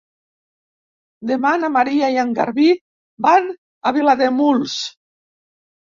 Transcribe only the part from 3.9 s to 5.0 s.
a Vilademuls.